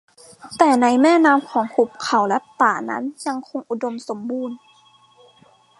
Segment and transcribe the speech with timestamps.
[0.57, 4.57] แต่ในแม่น้ำของหุบเขาและป่านั้นยังคงอุดมสมบูรณ์